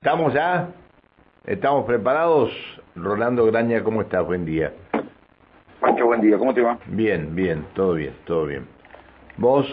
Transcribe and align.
¿Estamos 0.00 0.32
ya? 0.32 0.68
¿Estamos 1.44 1.84
preparados? 1.84 2.52
Rolando 2.94 3.44
Graña, 3.46 3.82
¿cómo 3.82 4.02
estás? 4.02 4.24
Buen 4.24 4.44
día. 4.44 4.72
Pancho, 5.80 6.06
buen 6.06 6.20
día. 6.20 6.38
¿Cómo 6.38 6.54
te 6.54 6.60
va? 6.60 6.78
Bien, 6.86 7.34
bien, 7.34 7.66
todo 7.74 7.94
bien, 7.94 8.12
todo 8.24 8.46
bien. 8.46 8.64
¿Vos? 9.38 9.66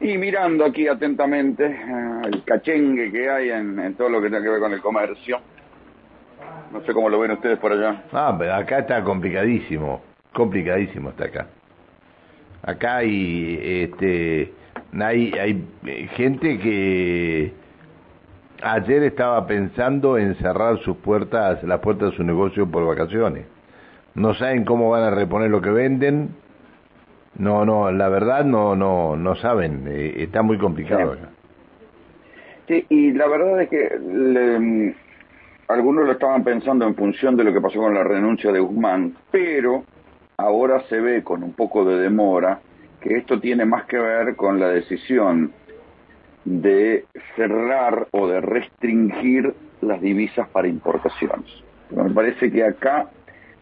Y 0.00 0.16
mirando 0.16 0.64
aquí 0.64 0.88
atentamente 0.88 1.66
eh, 1.66 2.20
el 2.32 2.42
cachengue 2.44 3.12
que 3.12 3.28
hay 3.28 3.50
en, 3.50 3.94
todo 3.96 4.08
lo 4.08 4.22
que 4.22 4.30
tiene 4.30 4.42
que 4.42 4.50
ver 4.52 4.60
con 4.60 4.72
el 4.72 4.80
comercio. 4.80 5.38
No 6.72 6.80
sé 6.86 6.94
cómo 6.94 7.10
lo 7.10 7.20
ven 7.20 7.32
ustedes 7.32 7.58
por 7.58 7.72
allá. 7.72 8.04
Ah, 8.10 8.34
pero 8.38 8.54
acá 8.54 8.78
está 8.78 9.04
complicadísimo, 9.04 10.00
complicadísimo 10.32 11.10
está 11.10 11.26
acá. 11.26 11.46
Acá 12.62 12.96
hay, 12.96 13.58
este, 13.84 14.54
hay, 14.98 15.30
hay 15.34 16.08
gente 16.16 16.58
que 16.58 17.60
ayer 18.62 19.02
estaba 19.04 19.46
pensando 19.46 20.18
en 20.18 20.34
cerrar 20.36 20.78
sus 20.80 20.96
puertas, 20.98 21.62
las 21.62 21.80
puertas 21.80 22.10
de 22.10 22.16
su 22.16 22.24
negocio 22.24 22.70
por 22.70 22.86
vacaciones. 22.86 23.46
No 24.14 24.34
saben 24.34 24.64
cómo 24.64 24.90
van 24.90 25.04
a 25.04 25.10
reponer 25.10 25.50
lo 25.50 25.60
que 25.60 25.70
venden. 25.70 26.30
No, 27.36 27.64
no, 27.64 27.90
la 27.90 28.08
verdad 28.08 28.44
no, 28.44 28.74
no, 28.74 29.16
no 29.16 29.36
saben. 29.36 29.84
Eh, 29.88 30.22
está 30.22 30.42
muy 30.42 30.58
complicado. 30.58 31.16
Sí, 32.66 32.84
y 32.88 33.12
la 33.12 33.26
verdad 33.26 33.62
es 33.62 33.68
que 33.68 33.98
mm, 33.98 34.90
algunos 35.68 36.06
lo 36.06 36.12
estaban 36.12 36.44
pensando 36.44 36.86
en 36.86 36.94
función 36.94 37.36
de 37.36 37.44
lo 37.44 37.52
que 37.52 37.60
pasó 37.60 37.80
con 37.80 37.94
la 37.94 38.04
renuncia 38.04 38.52
de 38.52 38.60
Guzmán, 38.60 39.14
pero 39.30 39.84
ahora 40.36 40.80
se 40.88 41.00
ve 41.00 41.22
con 41.22 41.42
un 41.42 41.52
poco 41.52 41.84
de 41.84 42.00
demora 42.00 42.60
que 43.00 43.16
esto 43.16 43.40
tiene 43.40 43.64
más 43.64 43.84
que 43.84 43.98
ver 43.98 44.36
con 44.36 44.60
la 44.60 44.68
decisión 44.68 45.52
de 46.44 47.04
cerrar 47.36 48.08
o 48.12 48.26
de 48.26 48.40
restringir 48.40 49.54
las 49.80 50.00
divisas 50.00 50.48
para 50.48 50.68
importaciones. 50.68 51.50
Me 51.90 52.10
parece 52.10 52.50
que 52.50 52.64
acá 52.64 53.10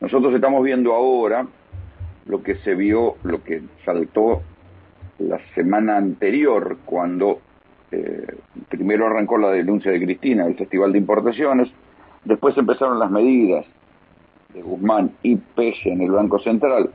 nosotros 0.00 0.34
estamos 0.34 0.62
viendo 0.62 0.94
ahora 0.94 1.46
lo 2.26 2.42
que 2.42 2.56
se 2.56 2.74
vio, 2.74 3.16
lo 3.22 3.42
que 3.42 3.62
saltó 3.84 4.42
la 5.18 5.38
semana 5.54 5.96
anterior 5.96 6.78
cuando 6.84 7.40
eh, 7.90 8.26
primero 8.68 9.06
arrancó 9.06 9.38
la 9.38 9.50
denuncia 9.50 9.90
de 9.90 10.04
Cristina 10.04 10.44
del 10.44 10.56
Festival 10.56 10.92
de 10.92 10.98
Importaciones, 10.98 11.68
después 12.24 12.56
empezaron 12.56 12.98
las 12.98 13.10
medidas 13.10 13.64
de 14.52 14.62
Guzmán 14.62 15.12
y 15.22 15.36
Pese 15.36 15.90
en 15.90 16.02
el 16.02 16.10
Banco 16.10 16.38
Central 16.38 16.90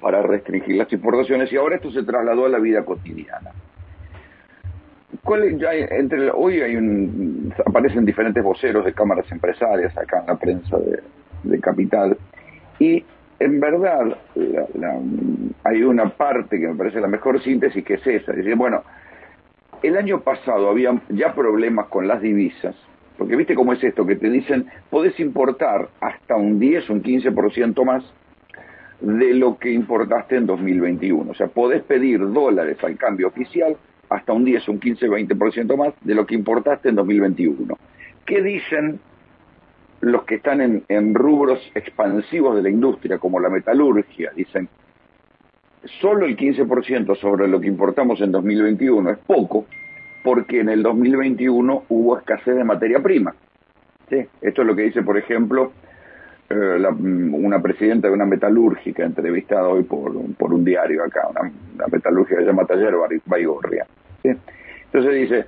para 0.00 0.22
restringir 0.22 0.76
las 0.76 0.92
importaciones 0.92 1.52
y 1.52 1.56
ahora 1.56 1.76
esto 1.76 1.90
se 1.90 2.02
trasladó 2.02 2.46
a 2.46 2.48
la 2.48 2.58
vida 2.58 2.84
cotidiana. 2.84 3.52
¿Cuál, 5.30 5.60
ya 5.60 5.72
entre, 5.72 6.28
hoy 6.32 6.60
hay 6.60 6.74
un, 6.74 7.54
aparecen 7.64 8.04
diferentes 8.04 8.42
voceros 8.42 8.84
de 8.84 8.92
cámaras 8.92 9.30
empresarias 9.30 9.96
acá 9.96 10.22
en 10.22 10.26
la 10.26 10.34
prensa 10.36 10.76
de, 10.76 11.60
Capital. 11.60 12.18
Y 12.80 13.04
en 13.38 13.60
verdad 13.60 14.18
hay 15.62 15.82
una 15.84 16.08
parte 16.08 16.58
que 16.58 16.66
me 16.66 16.74
parece 16.74 17.00
la 17.00 17.06
mejor 17.06 17.40
síntesis 17.44 17.84
que 17.84 17.94
es 17.94 18.06
esa, 18.08 18.32
es 18.32 18.38
decir, 18.38 18.56
bueno, 18.56 18.82
el 19.84 19.96
año 19.96 20.20
pasado 20.20 20.68
había 20.68 21.00
ya 21.10 21.32
problemas 21.32 21.86
con 21.86 22.08
las 22.08 22.20
divisas, 22.20 22.74
porque 23.16 23.36
viste 23.36 23.54
cómo 23.54 23.72
es 23.72 23.84
esto, 23.84 24.04
que 24.04 24.16
te 24.16 24.28
dicen, 24.28 24.66
podés 24.90 25.20
importar 25.20 25.90
hasta 26.00 26.34
un 26.34 26.58
10 26.58 26.90
o 26.90 26.92
un 26.94 27.04
15% 27.04 27.84
más 27.84 28.02
de 29.00 29.32
lo 29.34 29.58
que 29.58 29.70
importaste 29.70 30.38
en 30.38 30.46
2021. 30.46 31.30
O 31.30 31.34
sea, 31.34 31.46
podés 31.46 31.84
pedir 31.84 32.18
dólares 32.18 32.78
al 32.82 32.96
cambio 32.96 33.28
oficial 33.28 33.76
hasta 34.10 34.32
un 34.32 34.44
10, 34.44 34.68
un 34.68 34.80
15, 34.80 35.08
20% 35.08 35.76
más 35.76 35.94
de 36.02 36.14
lo 36.14 36.26
que 36.26 36.34
importaste 36.34 36.88
en 36.88 36.96
2021. 36.96 37.78
¿Qué 38.26 38.42
dicen 38.42 39.00
los 40.00 40.24
que 40.24 40.36
están 40.36 40.82
en, 40.88 41.14
rubros 41.14 41.60
expansivos 41.74 42.56
de 42.56 42.62
la 42.62 42.70
industria, 42.70 43.18
como 43.18 43.38
la 43.38 43.48
metalurgia? 43.48 44.32
Dicen, 44.34 44.68
solo 46.00 46.26
el 46.26 46.36
15% 46.36 47.16
sobre 47.16 47.48
lo 47.48 47.60
que 47.60 47.68
importamos 47.68 48.20
en 48.20 48.32
2021 48.32 49.10
es 49.10 49.18
poco, 49.18 49.66
porque 50.24 50.60
en 50.60 50.68
el 50.68 50.82
2021 50.82 51.84
hubo 51.88 52.18
escasez 52.18 52.56
de 52.56 52.64
materia 52.64 53.00
prima. 53.00 53.34
Esto 54.10 54.62
es 54.62 54.66
lo 54.66 54.74
que 54.74 54.82
dice, 54.82 55.02
por 55.02 55.16
ejemplo, 55.16 55.72
eh, 56.50 56.84
una 56.84 57.62
presidenta 57.62 58.08
de 58.08 58.14
una 58.14 58.26
metalúrgica 58.26 59.04
entrevistada 59.04 59.68
hoy 59.68 59.84
por, 59.84 60.12
por 60.34 60.52
un 60.52 60.64
diario 60.64 61.04
acá, 61.04 61.28
una, 61.28 61.52
metalúrgica 61.86 62.38
que 62.38 62.42
se 62.42 62.50
llama 62.50 62.66
Taller 62.66 62.94
Baigorria. 63.24 63.86
Entonces 64.22 65.14
dice 65.14 65.46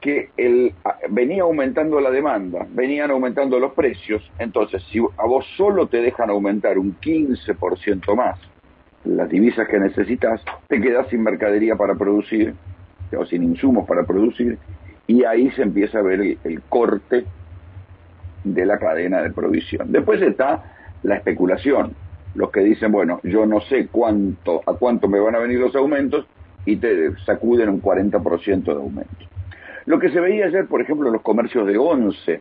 que 0.00 0.30
el, 0.36 0.74
venía 1.10 1.42
aumentando 1.42 2.00
la 2.00 2.10
demanda, 2.10 2.66
venían 2.70 3.10
aumentando 3.10 3.58
los 3.58 3.72
precios, 3.72 4.30
entonces 4.38 4.82
si 4.90 4.98
a 4.98 5.26
vos 5.26 5.46
solo 5.56 5.86
te 5.88 6.00
dejan 6.00 6.30
aumentar 6.30 6.78
un 6.78 6.96
15% 7.00 8.14
más 8.14 8.38
las 9.06 9.28
divisas 9.28 9.68
que 9.68 9.78
necesitas, 9.78 10.42
te 10.66 10.80
quedas 10.80 11.08
sin 11.08 11.22
mercadería 11.22 11.76
para 11.76 11.94
producir, 11.94 12.54
o 13.16 13.24
sin 13.24 13.44
insumos 13.44 13.86
para 13.86 14.04
producir, 14.04 14.58
y 15.06 15.24
ahí 15.24 15.50
se 15.52 15.62
empieza 15.62 16.00
a 16.00 16.02
ver 16.02 16.20
el, 16.20 16.62
corte 16.68 17.24
de 18.44 18.66
la 18.66 18.78
cadena 18.78 19.22
de 19.22 19.30
provisión. 19.30 19.92
Después 19.92 20.20
está 20.22 20.64
la 21.02 21.16
especulación, 21.16 21.94
los 22.34 22.50
que 22.50 22.60
dicen, 22.60 22.90
bueno, 22.90 23.20
yo 23.22 23.46
no 23.46 23.60
sé 23.60 23.88
cuánto, 23.88 24.62
a 24.66 24.74
cuánto 24.74 25.08
me 25.08 25.20
van 25.20 25.36
a 25.36 25.38
venir 25.38 25.60
los 25.60 25.74
aumentos, 25.76 26.26
y 26.66 26.76
te 26.76 27.16
sacuden 27.24 27.70
un 27.70 27.80
40% 27.80 28.64
de 28.64 28.72
aumento. 28.72 29.26
Lo 29.86 29.98
que 29.98 30.10
se 30.10 30.20
veía 30.20 30.46
ayer, 30.46 30.66
por 30.66 30.82
ejemplo, 30.82 31.06
en 31.06 31.14
los 31.14 31.22
comercios 31.22 31.66
de 31.66 31.78
11, 31.78 32.40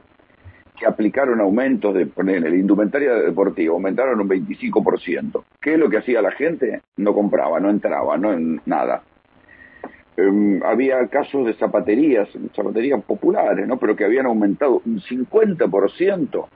que 0.78 0.86
aplicaron 0.86 1.40
aumentos 1.40 1.94
de 1.94 2.08
poner 2.08 2.46
el 2.46 2.56
indumentaria 2.56 3.14
deportiva, 3.14 3.74
aumentaron 3.74 4.20
un 4.20 4.28
25%. 4.28 5.44
¿Qué 5.62 5.74
es 5.74 5.80
lo 5.80 5.90
que 5.90 6.00
hacía 6.00 6.22
la 6.22 6.32
gente? 6.32 6.82
No 6.98 7.14
compraba, 7.14 7.60
no 7.60 7.70
entraba, 7.70 8.18
no 8.18 8.34
en 8.34 8.62
nada. 8.66 9.04
Em, 10.18 10.62
había 10.64 11.08
casos 11.08 11.46
de 11.46 11.54
zapaterías, 11.54 12.28
zapaterías 12.56 13.04
populares, 13.04 13.68
¿no? 13.68 13.78
Pero 13.78 13.96
que 13.96 14.06
habían 14.06 14.26
aumentado 14.26 14.82
un 14.86 15.00
50%. 15.00 16.48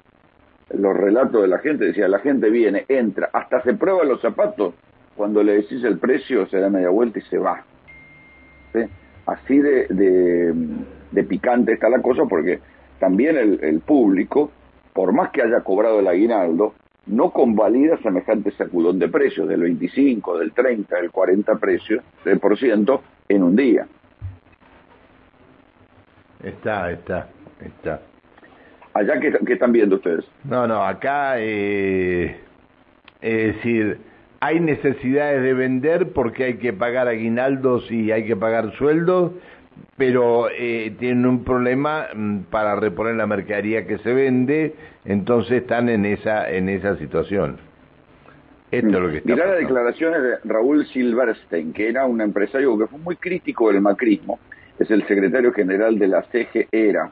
Los 0.72 0.98
relatos 0.98 1.42
de 1.42 1.48
la 1.48 1.60
gente 1.60 1.86
decía, 1.86 2.08
la 2.08 2.20
gente 2.20 2.50
viene, 2.50 2.86
entra, 2.88 3.30
hasta 3.34 3.62
se 3.64 3.74
prueba 3.74 4.04
los 4.04 4.22
zapatos 4.22 4.74
cuando 5.20 5.44
le 5.44 5.56
decís 5.56 5.84
el 5.84 6.00
precio 6.00 6.48
se 6.48 6.62
da 6.62 6.70
media 6.70 6.88
vuelta 6.88 7.20
y 7.20 7.22
se 7.24 7.38
va. 7.38 7.62
Así 9.26 9.58
de, 9.60 9.86
de, 11.12 11.24
picante 11.26 11.74
está 11.74 11.90
la 11.90 12.02
cosa 12.02 12.24
porque 12.24 12.62
también 13.00 13.36
el, 13.36 13.82
público, 13.82 14.50
por 14.94 15.12
más 15.12 15.32
que 15.32 15.42
haya 15.42 15.60
cobrado 15.60 16.00
el 16.00 16.08
aguinaldo, 16.08 16.74
no 17.08 17.32
convalida 17.32 17.98
semejante 17.98 18.52
sacudón 18.52 18.98
de 18.98 19.10
precios 19.10 19.50
del 19.50 19.60
25, 19.64 20.38
del 20.38 20.54
30, 20.54 20.96
del 20.96 21.12
40 21.12 21.56
precios, 21.56 22.02
del 22.24 22.40
por 22.40 22.58
ciento 22.58 23.04
en 23.28 23.44
un 23.44 23.58
día. 23.58 23.88
Está, 26.42 26.92
está, 26.92 27.28
está. 27.60 28.00
¿Allá 28.94 29.20
qué, 29.20 29.38
qué 29.46 29.54
están 29.54 29.74
viendo 29.74 29.98
ustedes? 29.98 30.24
No, 30.46 30.66
no, 30.66 30.82
acá, 30.82 31.34
eh, 31.40 32.40
es 33.20 33.56
decir, 33.56 34.00
hay 34.42 34.60
necesidades 34.60 35.44
de 35.44 35.54
vender 35.54 36.12
porque 36.14 36.46
hay 36.46 36.58
que 36.58 36.74
pagar 36.74 37.08
aguinaldos 37.08 37.90
y 37.92 38.12
hay 38.12 38.26
que 38.26 38.36
pagar 38.36 38.72
sueldos, 38.78 39.34
pero 39.98 40.50
eh, 40.50 40.96
tienen 41.00 41.26
un 41.26 41.44
problema 41.44 42.08
mm, 42.14 42.40
para 42.50 42.76
reponer 42.76 43.16
la 43.16 43.28
mercadería 43.28 43.86
que 43.86 43.98
se 44.00 44.14
vende, 44.14 44.76
entonces 45.06 45.62
están 45.62 45.90
en 45.90 46.06
esa 46.06 46.50
en 46.50 46.70
esa 46.70 46.98
situación. 46.98 47.58
Esto 48.72 48.88
es 48.88 48.94
lo 48.94 49.10
que 49.10 49.18
está 49.18 49.34
Mirá 49.34 49.48
las 49.48 49.60
declaraciones 49.60 50.22
de 50.22 50.38
Raúl 50.46 50.86
Silverstein, 50.88 51.74
que 51.74 51.90
era 51.90 52.06
un 52.06 52.22
empresario 52.22 52.78
que 52.78 52.86
fue 52.88 53.00
muy 53.00 53.16
crítico 53.16 53.72
del 53.72 53.82
macrismo, 53.82 54.40
es 54.78 54.90
el 54.92 55.06
secretario 55.08 55.52
general 55.54 55.98
de 55.98 56.08
la 56.08 56.22
CG 56.24 56.68
ERA, 56.72 57.10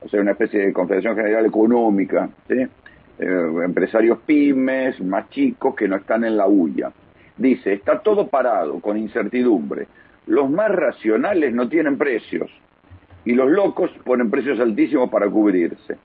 o 0.00 0.08
sea, 0.08 0.20
una 0.20 0.30
especie 0.32 0.60
de 0.60 0.72
Confederación 0.72 1.16
General 1.16 1.44
Económica, 1.44 2.30
¿sí? 2.48 2.66
Eh, 3.20 3.64
empresarios 3.64 4.18
pymes, 4.24 4.98
más 5.02 5.28
chicos, 5.28 5.74
que 5.74 5.86
no 5.86 5.96
están 5.96 6.24
en 6.24 6.38
la 6.38 6.48
huya. 6.48 6.90
Dice, 7.36 7.74
está 7.74 8.00
todo 8.00 8.28
parado, 8.28 8.80
con 8.80 8.96
incertidumbre. 8.96 9.88
Los 10.26 10.48
más 10.48 10.70
racionales 10.70 11.52
no 11.52 11.68
tienen 11.68 11.98
precios 11.98 12.50
y 13.26 13.34
los 13.34 13.50
locos 13.50 13.90
ponen 14.04 14.30
precios 14.30 14.58
altísimos 14.58 15.10
para 15.10 15.28
cubrirse. 15.28 15.98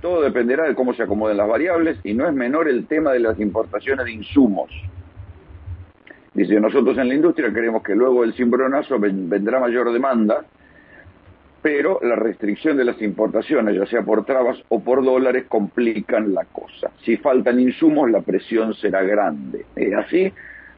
Todo 0.00 0.22
dependerá 0.22 0.64
de 0.64 0.74
cómo 0.74 0.94
se 0.94 1.02
acomoden 1.02 1.36
las 1.36 1.48
variables 1.48 1.98
y 2.02 2.14
no 2.14 2.26
es 2.26 2.34
menor 2.34 2.66
el 2.68 2.86
tema 2.86 3.12
de 3.12 3.20
las 3.20 3.38
importaciones 3.40 4.06
de 4.06 4.12
insumos. 4.12 4.70
Dice, 6.32 6.58
nosotros 6.60 6.96
en 6.96 7.08
la 7.08 7.14
industria 7.14 7.52
creemos 7.52 7.82
que 7.82 7.94
luego 7.94 8.22
del 8.22 8.32
cimbronazo 8.32 8.98
vendrá 8.98 9.60
mayor 9.60 9.92
demanda 9.92 10.46
pero 11.64 11.98
la 12.02 12.14
restricción 12.14 12.76
de 12.76 12.84
las 12.84 13.00
importaciones, 13.00 13.74
ya 13.74 13.86
sea 13.86 14.02
por 14.02 14.26
trabas 14.26 14.62
o 14.68 14.80
por 14.80 15.02
dólares, 15.02 15.46
complican 15.48 16.34
la 16.34 16.44
cosa. 16.44 16.90
Si 17.06 17.16
faltan 17.16 17.58
insumos, 17.58 18.10
la 18.10 18.20
presión 18.20 18.74
será 18.74 19.02
grande. 19.02 19.64
Eh, 19.74 19.94
así, 19.94 20.30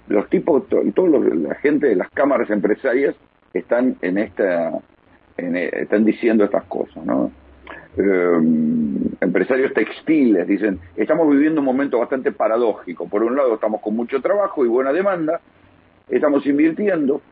los 0.07 0.31
tipos, 0.31 0.63
toda 0.69 1.19
la 1.19 1.57
gente 1.57 1.89
de 1.89 1.97
las 1.97 2.09
cámaras 2.11 2.49
empresarias 2.51 3.17
están 3.53 3.97
en 4.01 4.17
esta, 4.17 4.75
están 5.37 6.05
diciendo 6.05 6.45
estas 6.45 6.63
cosas, 6.67 7.05
¿no? 7.05 7.33
empresarios 9.21 9.73
textiles 9.73 10.47
dicen, 10.47 10.79
estamos 10.97 11.29
viviendo 11.31 11.63
un 11.63 11.65
momento 11.65 11.99
bastante 11.99 12.31
paradójico. 12.31 13.09
Por 13.09 13.25
un 13.25 13.35
lado 13.35 13.55
estamos 13.55 13.81
con 13.81 13.97
mucho 13.97 14.21
trabajo 14.21 14.65
y 14.65 14.69
buena 14.69 14.93
demanda, 14.93 15.41
estamos 16.09 16.47
invirtiendo, 16.47 17.23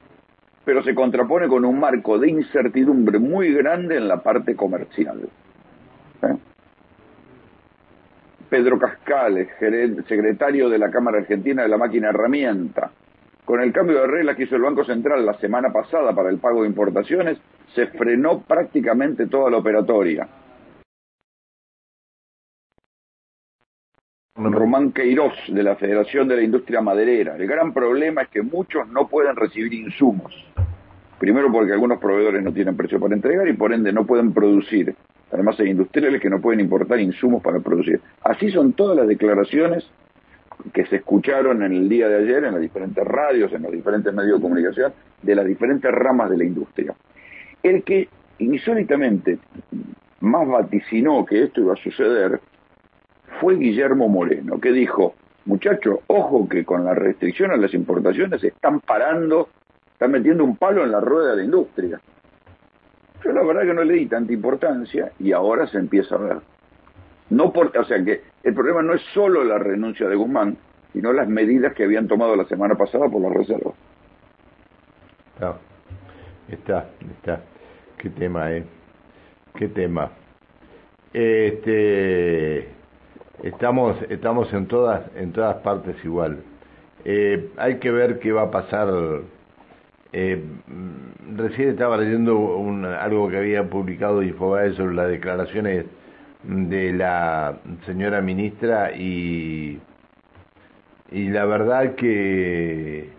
pero 0.65 0.83
se 0.83 0.95
contrapone 0.95 1.49
con 1.49 1.65
un 1.65 1.79
marco 1.79 2.19
de 2.19 2.31
incertidumbre 2.31 3.19
muy 3.19 3.53
grande 3.53 3.97
en 3.97 4.09
la 4.09 4.23
parte 4.23 4.57
comercial. 4.57 5.29
¿Eh? 6.23 6.37
Pedro 8.49 8.79
Cascales, 8.79 9.49
secretario 10.07 10.69
de 10.69 10.79
la 10.79 10.91
Cámara 10.91 11.19
Argentina 11.19 11.63
de 11.63 11.69
la 11.69 11.77
Máquina 11.77 12.11
Herramienta, 12.11 12.91
con 13.45 13.61
el 13.61 13.73
cambio 13.73 14.01
de 14.01 14.07
reglas 14.07 14.37
que 14.37 14.45
hizo 14.45 14.57
el 14.57 14.63
Banco 14.63 14.85
Central 14.85 15.27
la 15.27 15.35
semana 15.35 15.73
pasada 15.73 16.15
para 16.15 16.31
el 16.31 16.39
pago 16.39 16.63
de 16.63 16.69
importaciones, 16.69 17.39
se 17.75 17.87
frenó 17.89 18.43
prácticamente 18.43 19.27
toda 19.27 19.51
la 19.51 19.59
operatoria. 19.59 20.29
Román 24.75 24.91
Queiroz, 24.91 25.35
de 25.47 25.63
la 25.63 25.77
Federación 25.77 26.27
de 26.27 26.35
la 26.35 26.43
Industria 26.43 26.81
Maderera. 26.81 27.37
El 27.37 27.47
gran 27.47 27.73
problema 27.73 28.23
es 28.23 28.29
que 28.29 28.43
muchos 28.43 28.89
no 28.89 29.07
pueden 29.07 29.37
recibir 29.37 29.73
insumos. 29.73 30.35
Primero 31.17 31.53
porque 31.53 31.73
algunos 31.73 32.01
proveedores 32.01 32.43
no 32.43 32.53
tienen 32.53 32.77
precio 32.77 32.99
para 32.99 33.15
entregar 33.15 33.47
y 33.47 33.53
por 33.53 33.73
ende 33.73 33.93
no 33.93 34.05
pueden 34.05 34.33
producir. 34.33 34.93
Además 35.31 35.61
hay 35.61 35.69
industriales 35.69 36.21
que 36.21 36.29
no 36.29 36.41
pueden 36.41 36.59
importar 36.59 36.99
insumos 36.99 37.41
para 37.41 37.61
producir. 37.61 38.01
Así 38.25 38.51
son 38.51 38.73
todas 38.73 38.97
las 38.97 39.07
declaraciones 39.07 39.89
que 40.73 40.85
se 40.87 40.97
escucharon 40.97 41.63
en 41.63 41.73
el 41.73 41.89
día 41.89 42.09
de 42.09 42.17
ayer 42.25 42.43
en 42.43 42.55
las 42.55 42.61
diferentes 42.61 43.05
radios, 43.05 43.53
en 43.53 43.63
los 43.63 43.71
diferentes 43.71 44.13
medios 44.13 44.39
de 44.39 44.43
comunicación, 44.43 44.93
de 45.23 45.37
las 45.37 45.47
diferentes 45.47 45.93
ramas 45.93 46.31
de 46.31 46.39
la 46.39 46.45
industria. 46.47 46.95
El 47.63 47.85
que 47.85 48.09
insólitamente 48.41 49.39
más 50.19 50.49
vaticinó 50.49 51.25
que 51.25 51.45
esto 51.45 51.61
iba 51.61 51.75
a 51.75 51.77
suceder 51.77 52.41
fue 53.41 53.57
Guillermo 53.57 54.09
Moreno, 54.09 54.61
que 54.61 54.73
dijo, 54.73 55.15
muchachos, 55.45 56.01
ojo 56.07 56.49
que 56.49 56.65
con 56.65 56.85
la 56.85 56.95
restricción 56.95 57.51
a 57.51 57.57
las 57.57 57.75
importaciones 57.75 58.43
están 58.43 58.81
parando, 58.81 59.49
están 59.93 60.13
metiendo 60.13 60.45
un 60.45 60.57
palo 60.57 60.85
en 60.85 60.93
la 60.93 61.01
rueda 61.01 61.31
de 61.31 61.37
la 61.39 61.45
industria. 61.45 62.01
Yo 63.25 63.33
la 63.33 63.43
verdad 63.43 63.63
que 63.63 63.75
no 63.75 63.85
le 63.85 63.95
di 63.95 64.07
tanta 64.07 64.33
importancia 64.33 65.13
y 65.19 65.33
ahora 65.33 65.67
se 65.67 65.79
empieza 65.79 66.15
a 66.17 66.19
ver. 66.19 66.37
No 67.31 67.53
por, 67.53 67.77
o 67.77 67.85
sea 67.85 68.05
que 68.05 68.23
el 68.43 68.55
problema 68.55 68.83
no 68.83 68.95
es 68.95 69.03
solo 69.15 69.43
la 69.45 69.59
renuncia 69.59 70.09
de 70.09 70.15
Guzmán, 70.15 70.59
sino 70.93 71.13
las 71.13 71.27
medidas 71.27 71.75
que 71.75 71.85
habían 71.85 72.07
tomado 72.07 72.37
la 72.37 72.45
semana 72.45 72.75
pasada 72.75 73.09
por 73.09 73.23
la 73.23 73.31
reserva. 73.31 73.73
Está, 75.35 75.59
está, 76.49 76.91
está. 77.11 77.41
Qué 77.97 78.11
tema, 78.11 78.53
eh. 78.53 78.65
Qué 79.55 79.69
tema. 79.69 80.11
Este 81.13 82.69
Estamos, 83.45 83.99
estamos 84.09 84.51
en 84.55 84.67
todas, 84.69 85.03
en 85.17 85.31
todas 85.33 85.57
partes 85.57 86.03
igual. 86.03 86.39
Eh, 87.05 87.51
hay 87.59 87.79
que 87.79 87.91
ver 87.91 88.19
qué 88.19 88.33
va 88.33 88.45
a 88.45 88.51
pasar. 88.51 88.89
Eh, 90.15 90.43
recién 91.37 91.69
estaba 91.69 91.99
leyendo 91.99 92.39
un, 92.39 92.87
algo 92.87 93.29
que 93.29 93.37
había 93.37 93.69
publicado 93.69 94.23
Infobae 94.23 94.73
sobre 94.73 94.95
las 94.95 95.11
declaraciones 95.11 95.85
de 96.43 96.95
la 96.95 97.59
señora 97.85 98.23
ministra 98.23 98.97
y, 98.97 99.79
y 101.13 101.29
la 101.29 101.45
verdad 101.45 101.97
que 101.97 103.11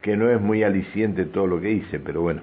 que 0.00 0.16
no 0.16 0.30
es 0.30 0.40
muy 0.40 0.62
aliciente 0.62 1.26
todo 1.26 1.46
lo 1.46 1.60
que 1.60 1.68
dice, 1.68 2.00
pero 2.00 2.22
bueno. 2.22 2.40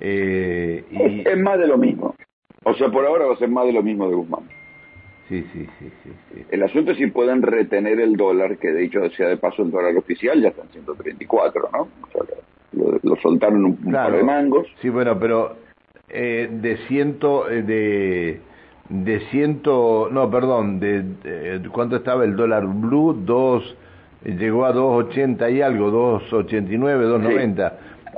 Eh, 0.00 0.84
y... 0.90 1.28
es 1.28 1.38
más 1.38 1.56
de 1.60 1.68
lo 1.68 1.78
mismo. 1.78 2.16
O 2.64 2.74
sea, 2.74 2.90
por 2.90 3.06
ahora 3.06 3.26
va 3.26 3.34
a 3.34 3.38
ser 3.38 3.48
más 3.48 3.64
de 3.64 3.72
lo 3.74 3.82
mismo 3.84 4.08
de 4.08 4.16
Guzmán. 4.16 4.57
Sí, 5.28 5.44
sí, 5.52 5.66
sí, 5.78 5.92
sí, 6.02 6.42
El 6.50 6.62
asunto 6.62 6.92
es 6.92 6.96
si 6.96 7.06
pueden 7.08 7.42
retener 7.42 8.00
el 8.00 8.16
dólar, 8.16 8.56
que 8.56 8.68
de 8.68 8.84
hecho 8.84 9.10
sea 9.10 9.28
de 9.28 9.36
paso 9.36 9.62
el 9.62 9.70
dólar 9.70 9.94
oficial 9.96 10.40
ya 10.40 10.48
está 10.48 10.62
en 10.62 10.68
134, 10.70 11.68
¿no? 11.70 11.80
O 11.80 12.08
sea, 12.10 12.22
lo, 13.02 13.16
soltaron 13.16 13.62
un, 13.62 13.76
par 13.92 14.12
de 14.12 14.22
mangos. 14.22 14.66
Sí, 14.80 14.88
bueno, 14.88 15.18
pero 15.18 15.56
eh, 16.08 16.48
de 16.50 16.78
ciento, 16.88 17.50
eh, 17.50 17.62
de, 17.62 18.40
de 18.88 19.20
ciento, 19.30 20.08
no, 20.10 20.30
perdón, 20.30 20.80
de, 20.80 21.60
¿cuánto 21.72 21.96
estaba 21.96 22.24
el 22.24 22.34
dólar 22.34 22.66
blue? 22.66 23.12
Dos, 23.12 23.76
llegó 24.24 24.64
a 24.64 24.72
2.80 24.72 25.54
y 25.54 25.60
algo, 25.60 26.20
2.89, 26.20 26.78
2.90. 27.20 27.72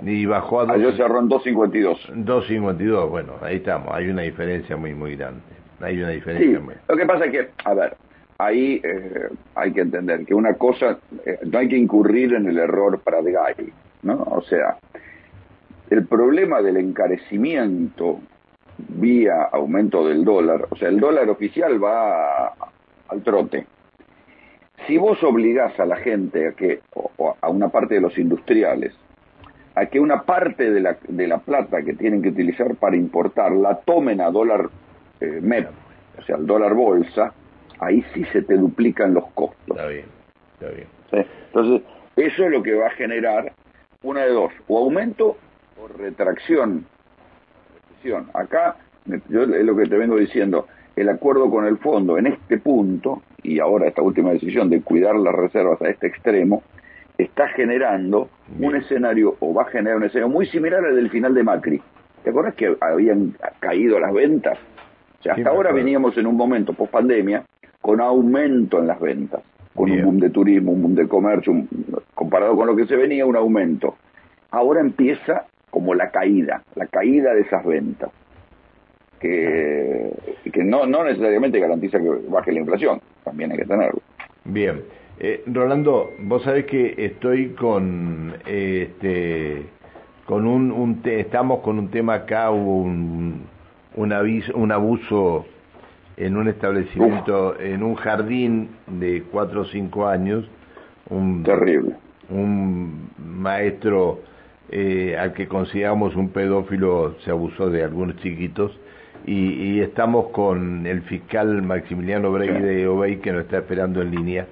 Y 0.05 0.27
bajó 0.27 0.61
a... 0.61 0.67
Dos, 0.67 0.77
Ayer 0.77 0.97
cerró 0.97 1.19
en 1.19 1.29
2.52. 1.29 2.25
2.52, 2.25 3.11
bueno, 3.11 3.33
ahí 3.43 3.57
estamos, 3.57 3.93
hay 3.93 4.09
una 4.09 4.23
diferencia 4.23 4.77
muy, 4.77 4.95
muy 4.95 5.17
grande. 5.17 5.43
Hay 5.81 5.99
una 5.99 6.11
diferencia. 6.11 6.59
Sí, 6.59 6.75
lo 6.89 6.97
que 6.97 7.07
pasa 7.07 7.25
es 7.27 7.33
que, 7.33 7.49
a 7.65 7.75
ver, 7.75 7.97
ahí 8.39 8.81
eh, 8.83 9.29
hay 9.55 9.73
que 9.73 9.81
entender 9.81 10.25
que 10.25 10.35
una 10.35 10.55
cosa, 10.55 10.99
eh, 11.25 11.39
no 11.45 11.59
hay 11.59 11.69
que 11.69 11.77
incurrir 11.77 12.35
en 12.35 12.47
el 12.47 12.59
error 12.59 13.01
Pratgay, 13.01 13.73
¿no? 14.03 14.23
O 14.31 14.43
sea, 14.43 14.79
el 15.91 16.07
problema 16.07 16.63
del 16.63 16.77
encarecimiento 16.79 18.21
vía 18.89 19.43
aumento 19.53 20.07
del 20.09 20.25
dólar, 20.25 20.67
o 20.71 20.77
sea, 20.77 20.89
el 20.89 21.01
dólar 21.01 21.29
oficial 21.29 21.83
va 21.83 22.55
al 23.09 23.23
trote. 23.23 23.67
Si 24.87 24.97
vos 24.97 25.23
obligás 25.23 25.79
a 25.79 25.85
la 25.85 25.97
gente 25.97 26.49
a 26.49 26.53
que, 26.53 26.81
o, 26.95 27.37
a 27.41 27.49
una 27.51 27.69
parte 27.69 27.95
de 27.95 28.01
los 28.01 28.17
industriales, 28.17 28.95
a 29.75 29.87
que 29.87 30.01
una 30.01 30.23
parte 30.23 30.71
de 30.71 30.81
la, 30.81 30.97
de 31.07 31.27
la 31.27 31.39
plata 31.39 31.83
que 31.83 31.93
tienen 31.93 32.23
que 32.23 32.31
utilizar 32.31 32.75
para 32.77 32.97
importar 32.97 33.53
la 33.53 33.77
tomen 33.81 34.21
a 34.21 34.31
dólar 34.31 34.71
eh, 35.21 35.41
MEP, 35.41 35.69
o 36.19 36.23
sea, 36.23 36.37
el 36.37 36.47
dólar 36.47 36.75
bolsa, 36.75 37.33
ahí 37.79 38.05
sí 38.15 38.25
se 38.33 38.43
te 38.43 38.55
duplican 38.57 39.15
los 39.15 39.25
costos. 39.33 39.77
Está 39.77 39.87
bien, 39.87 40.07
está 40.55 40.75
bien. 40.75 40.89
Entonces, 41.47 41.83
eso 42.17 42.45
es 42.45 42.51
lo 42.51 42.63
que 42.63 42.75
va 42.75 42.89
a 42.89 42.91
generar 42.91 43.53
una 44.03 44.23
de 44.23 44.31
dos, 44.31 44.53
o 44.69 44.79
aumento 44.79 45.37
o 45.83 45.89
retracción. 45.89 46.87
Acá, 48.33 48.77
yo 49.29 49.43
es 49.43 49.65
lo 49.65 49.77
que 49.77 49.85
te 49.85 49.97
vengo 49.97 50.17
diciendo, 50.17 50.67
el 50.97 51.09
acuerdo 51.09 51.51
con 51.51 51.67
el 51.67 51.77
fondo 51.79 52.17
en 52.17 52.29
este 52.29 52.59
punto, 52.59 53.23
y 53.43 53.59
ahora 53.59 53.89
esta 53.89 54.03
última 54.03 54.31
decisión 54.31 54.71
de 54.71 54.81
cuidar 54.83 55.17
las 55.17 55.35
reservas 55.35 55.81
a 55.83 55.89
este 55.89 56.07
extremo, 56.07 56.63
está 57.19 57.49
generando 57.49 58.31
un 58.59 58.77
escenario, 58.77 59.37
o 59.41 59.53
va 59.53 59.63
a 59.63 59.67
generar 59.67 59.99
un 59.99 60.05
escenario 60.05 60.33
muy 60.33 60.47
similar 60.47 60.85
al 60.85 60.97
del 60.97 61.11
final 61.11 61.35
de 61.35 61.43
Macri. 61.43 61.83
¿Te 62.25 62.31
acuerdas 62.31 62.55
que 62.55 62.75
habían 62.81 63.37
caído 63.61 63.99
las 63.99 64.13
ventas? 64.13 64.59
Hasta 65.29 65.51
ahora 65.51 65.73
veníamos 65.73 66.17
en 66.17 66.27
un 66.27 66.37
momento 66.37 66.73
post 66.73 66.93
pandemia 66.93 67.45
con 67.81 68.01
aumento 68.01 68.79
en 68.79 68.87
las 68.87 69.01
ventas, 69.01 69.43
con 69.75 69.91
un 69.91 70.03
boom 70.03 70.19
de 70.19 70.31
turismo, 70.31 70.73
un 70.73 70.83
boom 70.83 70.95
de 70.95 71.09
comercio, 71.09 71.55
comparado 72.15 72.57
con 72.57 72.67
lo 72.67 72.77
que 72.77 72.87
se 72.87 72.97
venía, 72.97 73.27
un 73.27 73.37
aumento. 73.37 73.97
Ahora 74.51 74.81
empieza 74.81 75.47
como 75.71 75.95
la 75.95 76.11
caída, 76.11 76.63
la 76.75 76.87
caída 76.87 77.35
de 77.35 77.43
esas 77.43 77.65
ventas, 77.65 78.11
que, 79.19 80.11
que 80.53 80.65
no, 80.65 80.87
no 80.87 81.05
necesariamente 81.05 81.61
garantiza 81.61 81.99
que 81.99 82.09
baje 82.29 82.53
la 82.53 82.61
inflación, 82.61 83.01
también 83.25 83.53
hay 83.53 83.59
que 83.59 83.67
tenerlo. 83.67 84.01
Bien. 84.45 84.83
Eh, 85.19 85.43
Rolando, 85.47 86.13
vos 86.21 86.43
sabés 86.43 86.65
que 86.65 86.95
estoy 86.97 87.51
con 87.51 88.35
este 88.47 89.67
con 90.25 90.47
un, 90.47 90.71
un 90.71 91.03
estamos 91.05 91.61
con 91.61 91.79
un 91.79 91.91
tema 91.91 92.15
acá, 92.15 92.51
un 92.51 93.43
un, 93.97 94.13
aviso, 94.13 94.53
un 94.57 94.73
abuso 94.73 95.47
en 96.17 96.37
un 96.37 96.49
establecimiento, 96.49 97.59
en 97.59 97.83
un 97.83 97.95
jardín 97.95 98.71
de 98.87 99.23
cuatro 99.31 99.63
o 99.63 99.65
cinco 99.65 100.07
años. 100.07 100.49
Un, 101.09 101.43
Terrible. 101.43 101.95
Un 102.29 103.11
maestro 103.19 104.21
eh, 104.71 105.17
al 105.19 105.33
que 105.33 105.49
consideramos 105.49 106.15
un 106.15 106.29
pedófilo 106.29 107.17
se 107.25 107.31
abusó 107.31 107.71
de 107.71 107.83
algunos 107.83 108.17
chiquitos. 108.17 108.79
Y, 109.27 109.81
estamos 109.81 110.29
con 110.31 110.87
el 110.87 111.03
fiscal 111.03 111.63
Maximiliano 111.63 112.33
Brey 112.33 112.49
de 112.49 112.89
Obey 112.89 113.19
que 113.19 113.33
nos 113.33 113.45
está 113.45 113.59
esperando 113.59 114.01
en 114.01 114.11
línea. 114.11 114.47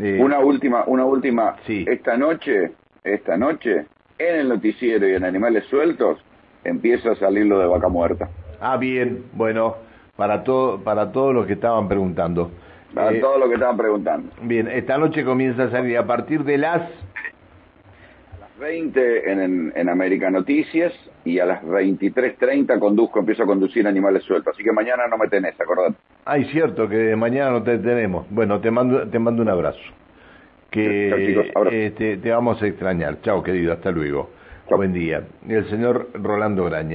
Eh, 0.00 0.18
una 0.22 0.38
última, 0.38 0.84
una 0.86 1.04
última. 1.04 1.56
Sí. 1.66 1.84
Esta 1.88 2.16
noche, 2.16 2.72
esta 3.02 3.36
noche, 3.36 3.86
en 4.18 4.36
el 4.36 4.48
noticiero 4.48 5.08
y 5.08 5.14
en 5.14 5.24
Animales 5.24 5.64
Sueltos, 5.64 6.18
empieza 6.62 7.12
a 7.12 7.16
salir 7.16 7.46
lo 7.46 7.58
de 7.58 7.66
vaca 7.66 7.88
muerta. 7.88 8.28
Ah, 8.60 8.76
bien, 8.76 9.24
bueno, 9.32 9.76
para 10.16 10.44
todo, 10.44 10.82
para 10.82 11.12
todos 11.12 11.34
los 11.34 11.46
que 11.46 11.54
estaban 11.54 11.88
preguntando. 11.88 12.50
Para 12.94 13.12
eh, 13.12 13.20
todos 13.20 13.38
los 13.38 13.48
que 13.48 13.54
estaban 13.54 13.76
preguntando. 13.76 14.32
Bien, 14.42 14.68
esta 14.68 14.96
noche 14.98 15.24
comienza 15.24 15.64
a 15.64 15.70
salir 15.70 15.98
a 15.98 16.06
partir 16.06 16.44
de 16.44 16.58
las... 16.58 16.82
A 16.82 18.38
las 18.40 18.58
20 18.58 19.30
en, 19.30 19.72
en, 19.74 19.88
América 19.88 20.30
Noticias 20.30 20.92
y 21.24 21.38
a 21.38 21.46
las 21.46 21.62
23.30 21.62 22.78
conduzco, 22.78 23.18
empiezo 23.20 23.42
a 23.42 23.46
conducir 23.46 23.86
animales 23.86 24.22
sueltos. 24.22 24.54
Así 24.54 24.64
que 24.64 24.72
mañana 24.72 25.06
no 25.10 25.18
me 25.18 25.28
tenés, 25.28 25.60
acordate. 25.60 25.96
Ay, 26.24 26.44
cierto, 26.46 26.88
que 26.88 27.14
mañana 27.16 27.50
no 27.50 27.62
te 27.62 27.78
tenemos. 27.78 28.26
Bueno, 28.30 28.60
te 28.60 28.70
mando, 28.70 29.06
te 29.08 29.18
mando 29.18 29.42
un 29.42 29.48
abrazo. 29.48 29.78
Que 30.70 31.52
este, 31.70 32.16
te 32.16 32.30
vamos 32.30 32.62
a 32.62 32.66
extrañar. 32.66 33.20
Chao, 33.22 33.42
querido, 33.42 33.72
hasta 33.72 33.90
luego. 33.90 34.30
Buen 34.68 34.92
día. 34.92 35.22
El 35.48 35.68
señor 35.70 36.08
Rolando 36.14 36.64
Graña. 36.64 36.94